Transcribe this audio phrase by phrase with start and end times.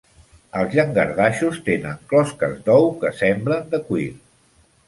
[0.61, 4.13] Els llangardaixos tenen closques d"ou que semblen de cuir.